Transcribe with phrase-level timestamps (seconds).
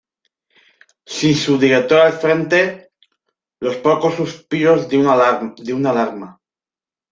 [1.05, 2.89] Sin su director al frente,
[3.59, 5.05] los pocos suspiros de un
[5.85, 6.41] "Alarma!